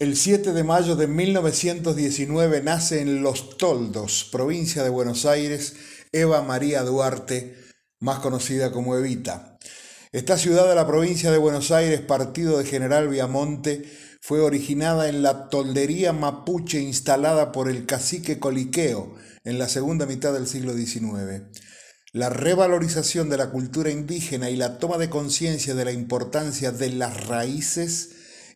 [0.00, 5.76] El 7 de mayo de 1919 nace en Los Toldos, provincia de Buenos Aires,
[6.10, 7.54] Eva María Duarte,
[8.00, 9.56] más conocida como Evita.
[10.10, 13.88] Esta ciudad de la provincia de Buenos Aires, partido de General Viamonte,
[14.20, 19.14] fue originada en la toldería mapuche instalada por el cacique Coliqueo
[19.44, 21.44] en la segunda mitad del siglo XIX.
[22.10, 26.90] La revalorización de la cultura indígena y la toma de conciencia de la importancia de
[26.90, 28.13] las raíces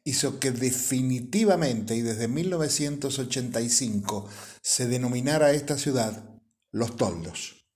[0.09, 4.29] hizo que definitivamente y desde 1985
[4.63, 6.25] se denominara esta ciudad
[6.71, 7.67] Los Toldos.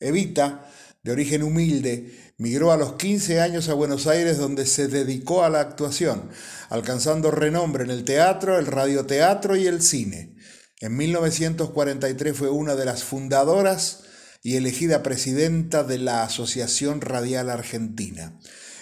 [0.00, 0.70] Evita,
[1.02, 5.50] de origen humilde, migró a los 15 años a Buenos Aires donde se dedicó a
[5.50, 6.30] la actuación,
[6.70, 10.34] alcanzando renombre en el teatro, el radioteatro y el cine.
[10.80, 14.04] En 1943 fue una de las fundadoras
[14.42, 18.38] y elegida presidenta de la Asociación Radial Argentina.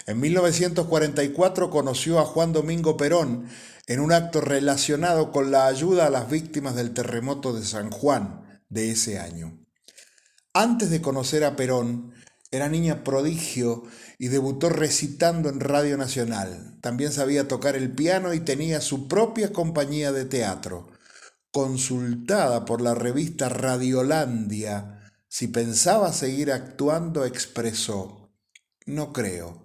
[0.06, 3.48] En 1944 conoció a Juan Domingo Perón
[3.86, 8.62] en un acto relacionado con la ayuda a las víctimas del terremoto de San Juan
[8.68, 9.58] de ese año.
[10.52, 12.12] Antes de conocer a Perón,
[12.50, 13.82] era niña prodigio
[14.18, 16.78] y debutó recitando en Radio Nacional.
[16.80, 20.88] También sabía tocar el piano y tenía su propia compañía de teatro.
[21.50, 28.30] Consultada por la revista Radiolandia, si pensaba seguir actuando, expresó,
[28.86, 29.63] no creo.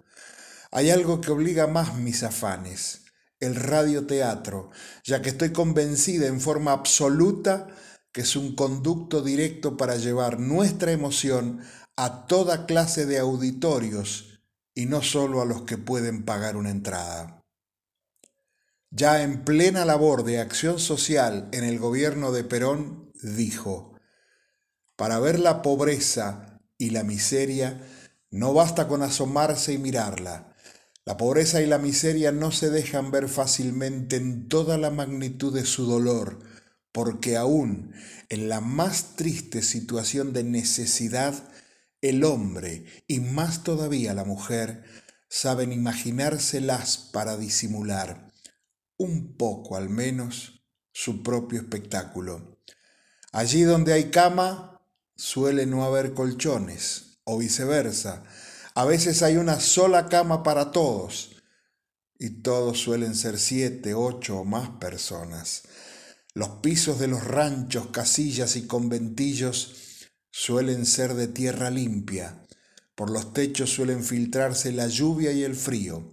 [0.71, 3.05] Hay algo que obliga más mis afanes,
[3.39, 4.69] el radioteatro,
[5.03, 7.67] ya que estoy convencida en forma absoluta
[8.11, 11.61] que es un conducto directo para llevar nuestra emoción
[11.95, 14.41] a toda clase de auditorios
[14.73, 17.43] y no solo a los que pueden pagar una entrada.
[18.91, 23.93] Ya en plena labor de acción social en el gobierno de Perón, dijo,
[24.95, 27.85] para ver la pobreza y la miseria,
[28.31, 30.48] no basta con asomarse y mirarla,
[31.09, 35.65] la pobreza y la miseria no se dejan ver fácilmente en toda la magnitud de
[35.65, 36.37] su dolor,
[36.91, 37.95] porque aún
[38.29, 41.33] en la más triste situación de necesidad,
[42.01, 44.83] el hombre y más todavía la mujer
[45.27, 48.31] saben imaginárselas para disimular,
[48.95, 50.61] un poco al menos,
[50.91, 52.61] su propio espectáculo.
[53.31, 54.79] Allí donde hay cama,
[55.15, 58.25] suele no haber colchones, o viceversa,
[58.75, 61.35] a veces hay una sola cama para todos
[62.17, 65.63] y todos suelen ser siete, ocho o más personas.
[66.33, 72.45] Los pisos de los ranchos, casillas y conventillos suelen ser de tierra limpia.
[72.95, 76.09] Por los techos suelen filtrarse la lluvia y el frío.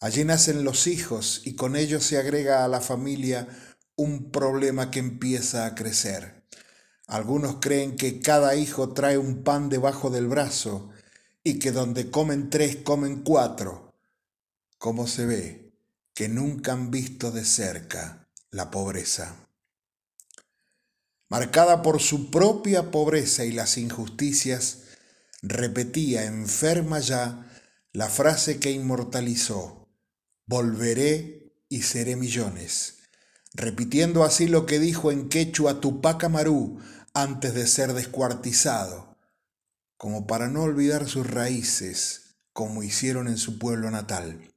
[0.00, 3.48] Allí nacen los hijos y con ellos se agrega a la familia
[3.96, 6.44] un problema que empieza a crecer.
[7.06, 10.90] Algunos creen que cada hijo trae un pan debajo del brazo
[11.42, 13.94] y que donde comen tres comen cuatro,
[14.78, 15.72] como se ve
[16.14, 19.48] que nunca han visto de cerca la pobreza.
[21.28, 24.80] Marcada por su propia pobreza y las injusticias,
[25.42, 27.46] repetía enferma ya
[27.92, 29.88] la frase que inmortalizó,
[30.46, 32.98] volveré y seré millones,
[33.54, 36.80] repitiendo así lo que dijo en quechua Tupac Amaru
[37.14, 39.09] antes de ser descuartizado
[40.00, 44.50] como para no olvidar sus raíces, como hicieron en su pueblo natal.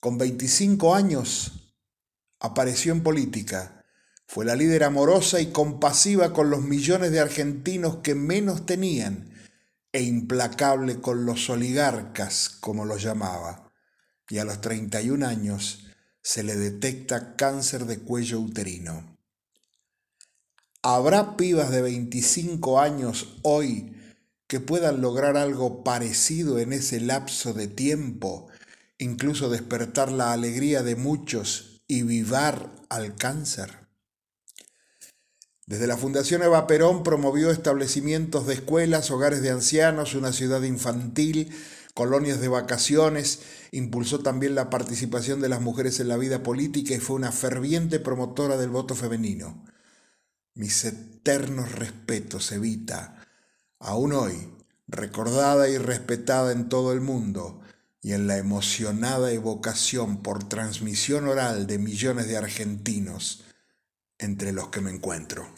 [0.00, 1.72] Con 25 años
[2.40, 3.84] apareció en política,
[4.26, 9.32] fue la líder amorosa y compasiva con los millones de argentinos que menos tenían
[9.92, 13.72] e implacable con los oligarcas, como los llamaba.
[14.28, 15.86] Y a los 31 años
[16.22, 19.16] se le detecta cáncer de cuello uterino.
[20.82, 23.94] ¿Habrá pibas de 25 años hoy
[24.46, 28.48] que puedan lograr algo parecido en ese lapso de tiempo,
[28.98, 33.84] incluso despertar la alegría de muchos y vivar al cáncer.
[35.66, 41.50] Desde la Fundación Eva Perón promovió establecimientos de escuelas, hogares de ancianos, una ciudad infantil,
[41.94, 43.40] colonias de vacaciones,
[43.72, 47.98] impulsó también la participación de las mujeres en la vida política y fue una ferviente
[47.98, 49.64] promotora del voto femenino.
[50.54, 53.24] Mis eternos respetos, Evita,
[53.78, 54.52] aún hoy,
[54.86, 57.60] recordada y respetada en todo el mundo,
[58.00, 63.44] y en la emocionada evocación por transmisión oral de millones de argentinos,
[64.18, 65.48] entre los que me encuentro.